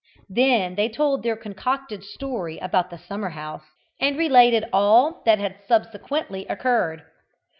Then 0.29 0.73
they 0.73 0.89
told 0.89 1.21
their 1.21 1.35
concocted 1.37 2.03
story 2.03 2.57
about 2.57 2.89
the 2.89 2.97
summer 2.97 3.29
house, 3.29 3.61
and 3.99 4.17
related 4.17 4.65
all 4.73 5.21
that 5.27 5.37
had 5.37 5.59
subsequently 5.67 6.47
occurred. 6.47 7.03